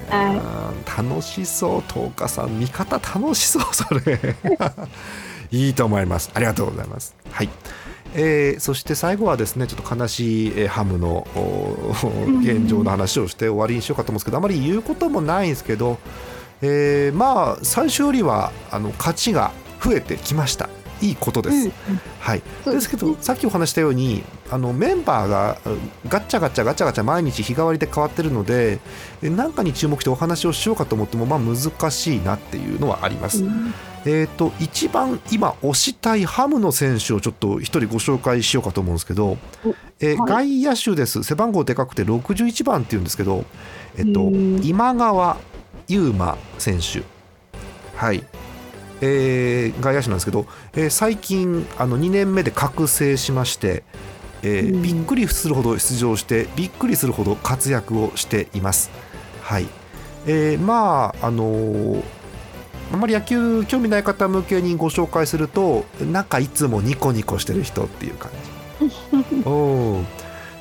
[0.08, 4.18] はいうん楽しそう東花さん見方楽しそうそれ。
[5.52, 6.30] いいと思います。
[6.34, 7.14] ありがとうございます。
[7.30, 7.48] はい。
[8.14, 11.92] えーそして最後はですねちょっと悲しい、えーハムのお
[12.40, 15.98] 現状の話をして終わりにしようかと思うんですけどあまり言うこともないんですけど、
[16.62, 19.50] えーまあ最初よりはあの勝ちが
[19.84, 20.68] 増えてきました
[21.00, 21.72] いいことです、うん
[22.20, 28.78] はい、ですけどさっきお話ししたようにあのメンバーがうんガッチャガチャガチャガチャ毎日日替わりで変わってるので
[29.22, 33.44] え何かに注目してお話をしようかと思ってもまあ難しいなっていうのはあります。
[33.44, 33.74] うん。
[34.08, 39.36] えー、と一番今推したいハムの選手をちょっと一人ご紹介しようかと思うんですけど、
[39.98, 40.60] えーはい。
[40.62, 41.24] 外野手です。
[41.24, 43.44] 背番号でかくて61番っていうんですけど、
[43.96, 44.64] えっとうん。
[44.64, 45.36] 今川
[45.88, 47.02] 優馬選手。
[47.96, 48.22] はい、
[49.00, 53.82] えー外野手なんですけど、えー最近あの2年目で覚醒しまして、
[54.42, 54.82] えーうん。
[54.82, 58.90] びっくりするほど出場してびっくりするほど活躍をしています。
[59.42, 59.66] はい。
[60.26, 62.02] えーまああのー
[62.92, 68.30] あまり野球興味ない方向けにご紹介するとなんかいつもニコニコしてる人っていう感
[68.80, 69.42] じ。
[69.44, 70.06] うん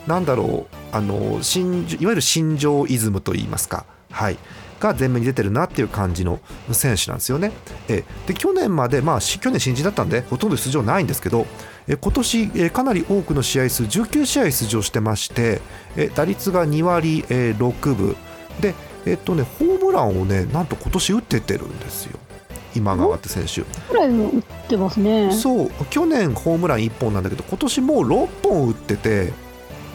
[0.08, 0.76] なんだろう。
[0.91, 4.38] あの心いわゆる心情イズムと言いますか、はい、
[4.79, 6.39] が前面に出てるなっていう感じの
[6.71, 7.51] 選手なんですよね。
[7.88, 11.45] えで去年まで、まあ、し去年新人だったんでほとんど出場ないんですけど
[11.88, 15.61] え今年えかなり多くの試合数19試合出場してまして
[15.95, 18.15] え打率が2割えー6分
[18.61, 18.73] で、
[19.05, 22.19] えっとね、ホームランをねなんと今年打ってってるんですよ
[22.75, 23.61] 今川って選手。
[23.88, 25.31] くらいも打ってますね。
[25.31, 29.33] すそう去年ホームラン1本なんだけど今年もう6本打ってて。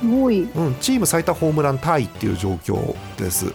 [0.03, 0.45] ごい。
[0.45, 3.53] うん、チーム最多ホームランタイっていう状況です。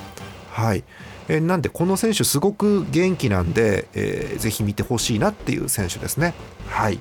[0.51, 0.83] はい
[1.27, 6.33] えーなんでこの選手すごく元気なんで、えーぜひ見てほしいなっていう選手ですね。
[6.67, 6.99] はい。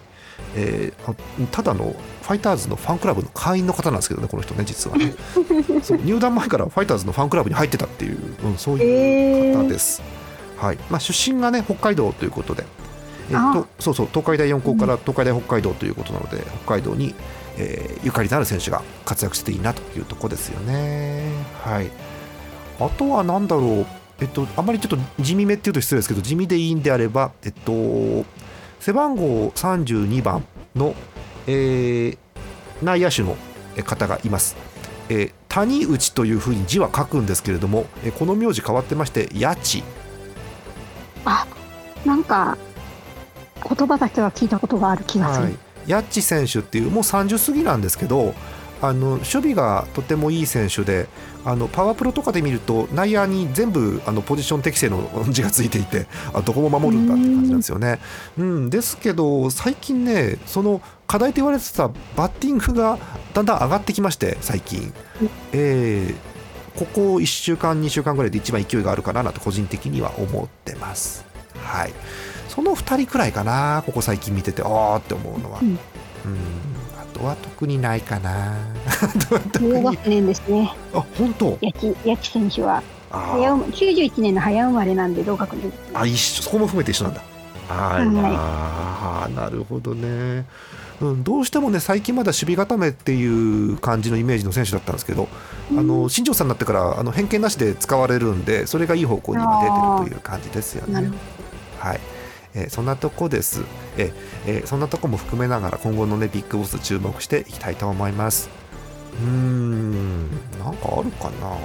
[0.57, 1.15] えーあ
[1.53, 5.15] ただのファイターズのファンクラブの会員の方なんですけどねこの人ね実はね。
[5.83, 10.03] そう入団前からファイターズのファンクラブに入ってたっていう、うん、そういう方です。
[10.57, 10.79] はい。
[10.89, 12.65] まあ、出身がね北海道ということで、
[13.31, 17.15] えーとそうそう東海大四高から東海大北海道ということなので、北海道に、
[17.59, 21.23] えーゆかりのある選手が活躍していいなというところですよね。
[21.63, 21.91] はい、
[22.81, 23.87] あとは何だろう、
[24.21, 28.25] えっと、あまりちょっと地味めっていうと失礼ですけど地味でいいんであれば、えっと、
[28.81, 30.95] 背番号32番の、
[31.47, 32.19] えー
[32.83, 33.37] 内野手の
[33.85, 34.57] 方がいます。
[35.09, 39.85] えー谷内というふうに字は書くんですけれども、えーこの名字変わってまして八千
[41.25, 41.47] あ、
[42.05, 42.59] なんか
[43.63, 45.47] 言葉だけは聞いたことがある気がする。
[45.47, 48.35] はい、ヤッチ選手っていうもう30過ぎなんですけど
[48.83, 51.09] あの守備がとてもいい選手で
[51.45, 58.01] あのパワープロとかで見ると内野に全部あのポジション適正の 字がついていてあどこも守るんだって感じなんですよね。
[58.39, 62.99] うん、ですけど最近ねその課題と言われてたバッティングが
[63.33, 64.93] だんだん上がってきまして最近。
[65.53, 66.35] えー
[66.75, 71.25] ここ1週間2週間ぐらいで一番勢いがあるかななんて個人的には思ってます。
[71.57, 71.93] はい、
[72.49, 75.79] その2人くらいかなここ最近見ててあーって思うのは、うんうん
[76.27, 76.74] あ
[77.15, 78.55] とは特にないかな。
[79.59, 80.75] 同に学年ですね。
[80.93, 81.59] あ本当？
[81.63, 82.83] 八千八千選手は。
[83.11, 85.73] あ早生ま91年の早生まれなんで同学年。
[85.95, 87.23] あ一緒そこも含めて一緒なんだ。
[87.69, 90.45] あら、はなるほどね、
[91.01, 95.29] うん、どうしてもね最近まだ守備固めっていう感じのイメージの選手だったんですけど、
[95.71, 100.93] あの新庄さんになってからあの偏見なしで使われるんでそれがいい方向に今出てるという感じですよね。
[100.93, 101.15] なるほ。
[101.79, 102.01] はい
[102.55, 103.63] えーそんなとこです、
[103.97, 104.13] えー
[104.47, 108.49] えーそんなとこも含めながら今後のねビッグボス注目していきたいと思います
[109.21, 111.57] うーんなんかあるかな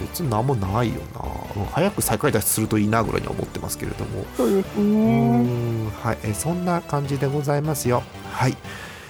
[0.00, 1.22] 別に何もないよな、
[1.56, 5.40] うん早く再開脱出するといいなぐらいには思ってますけれどもそうですね。
[5.40, 8.02] んはい、えーそんな感じでございますよ。
[8.32, 8.56] はい。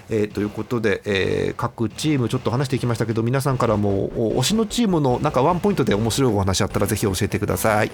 [0.09, 7.91] えーということで、えー各チームちょっと話していきましたけど皆さんからもお推しのチームのなんかワンポイントで面白いお話あったらぜひ教えてください。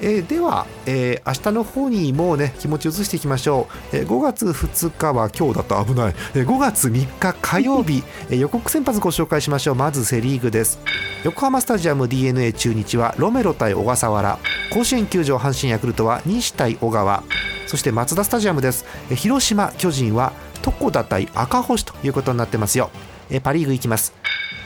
[0.00, 9.74] えー、では、えー、明日の方にもうね気持ち移していきましょう、えー、5月2日は今日だと危ない、えー、5月3日火曜日、えー、予告先発ご紹介しましょう。
[9.74, 10.78] まずセ・リーグです。
[11.24, 14.38] 横浜スタジアム d n a 中日はロメロ対小笠原。
[14.72, 17.22] 甲子園球場阪神ヤクルトは西対小川。
[17.66, 20.32] そしてマツダスタジアムです、えー、広島巨人は
[20.64, 22.90] 床田対赤星ということになってますよ。
[23.30, 24.12] えパ・リーグいきます。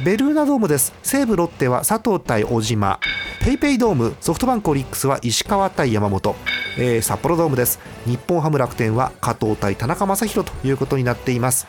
[0.02, 0.92] ベルーナドームです。
[1.02, 2.98] 西武ロッテは佐藤対小島。
[3.44, 6.34] ペイペイドームソフトバンクオリックスは石川対山本、
[6.78, 7.78] えー、札幌ドームです。
[8.06, 11.66] 日本ハム楽天は加藤対田中将大ということになっています。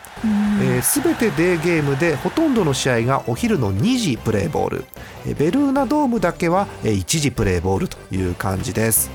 [0.82, 4.86] すべ、えー、てデーゲームでほとんどの試合がお昼の2時プレーボール、
[5.28, 9.12] えー、ベルーナドームだけは1時プレーボールという感じです。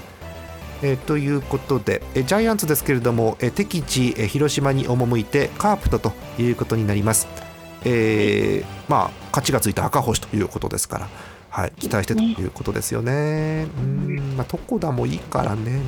[0.83, 7.50] えー、ということで、えジャイアンツですけれども、え敵地、え広島に赴いてカープとということになります。
[7.85, 11.09] えー、まあ勝ちがついた赤星ということですから、
[11.49, 13.67] はい、期待してということですよね。
[13.79, 15.81] うんまあ、床田もいいからね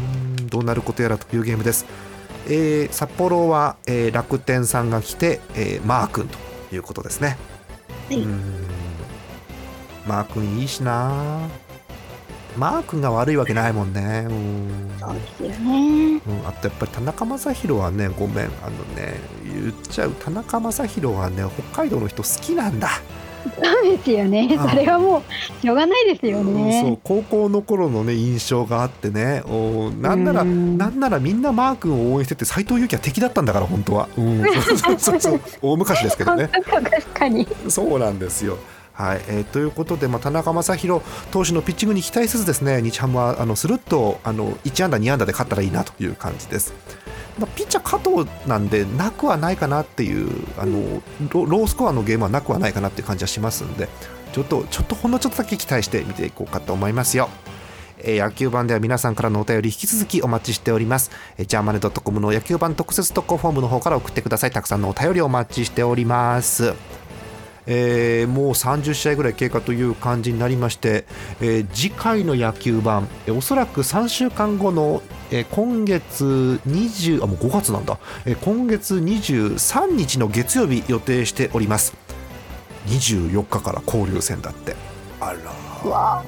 [0.46, 1.86] どうなることやらというゲームです。
[2.46, 6.38] えー、札幌は、えー、楽天さんが来て、えー、マー君と
[6.74, 7.36] いうことですね。
[8.08, 8.72] はい、うん
[10.06, 11.48] マー君いいしな
[12.56, 14.26] マー君が悪いわけないもんね。
[14.28, 16.20] うん、そうですよね。
[16.26, 22.88] うん、あとやっぱり田中将大はね、ごめん、あのね、言っちゃう、田中将大はね、北海道の人好きなんだ。
[23.42, 24.56] そうですよね。
[24.70, 25.22] それはもう
[25.60, 26.82] しょうがないですよね。
[26.84, 34.08] うん、そう高校の頃のね印象があってね、おなんならなんならみんなマー君を応援してて斎藤佑樹は敵だったんだから本当は。
[34.16, 34.44] うん、
[34.76, 36.48] そうそうそう 大昔ですけどね。
[36.52, 37.46] 確かに。
[37.68, 38.58] そうなんですよ。
[38.94, 46.74] はいえー、ということで、まあ、田中将大投手のピッチングに期待せずですね日ハムはあのスルッとあの1安打、2安打で勝ったらいいなという感じです。
[47.38, 50.28] まあ、ピッチャー加藤なんでなくはないかなっていう
[50.58, 53.88] あのロースコアのゲームはなくはないかなっていう感じはしますんで
[54.32, 57.30] ちょっとちょっとほんのちょっとだけ期待して見ていこうかと思いますよ。
[58.04, 61.10] え野球版では皆さんからのお便り引き続きお待ちしております。
[61.38, 64.50] えジャーマネドットコムの野球版特設特攻フォームの方から送ってください。
[64.50, 66.74] たくさんのお便りお待ちしております。
[67.66, 71.04] えー、もう30試合ぐらい経過という感じになりまして、
[71.40, 81.94] えー、次回の野球版、えー、おそらく3週間後の、えー、今月20あもう5月なんだ、えー、今月23日の月曜日予定しております。
[82.86, 84.74] 24日から交流戦だって。
[85.20, 86.24] あらわあ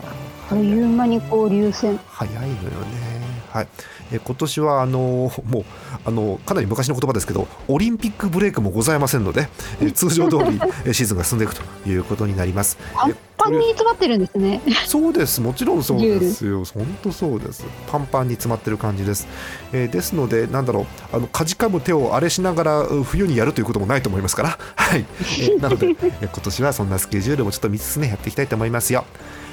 [0.47, 1.99] っという間に交流戦。
[2.07, 3.14] 早いのよね
[3.55, 3.68] はい
[4.12, 5.64] え今年はあの もう
[6.05, 9.48] あのかなり昔の言葉ですけどオリンピックブレイクもございませんので、
[9.80, 10.61] え通常通り
[10.92, 12.76] シーズンが進んでいくということになります。
[12.96, 14.61] パンパンに詰まってるんですね。
[14.86, 19.28] そうですもちろんそうですよ本当そうですパンパンに詰まってる感じです。
[19.72, 20.80] えー、ですのでなんだろ
[21.12, 29.05] うあのかじかむ手をあれしながら冬にやるということもないと思いますから はい、えー、 なので、え今年はそんなスケジュールもちょっと見つつねやっていきたいと思いますよ。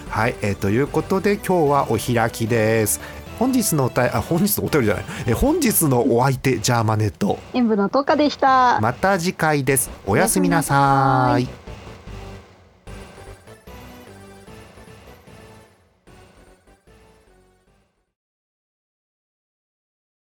[0.09, 2.99] はい、えー、ということで今日はお開きです。
[3.41, 5.05] 本日のおたあ本日のお便りじゃない。
[5.25, 7.39] え本日のお相手ジャーマネット。
[7.55, 8.79] 演舞のトカでした。
[8.79, 9.89] また次回です。
[10.05, 11.60] おやすみなさい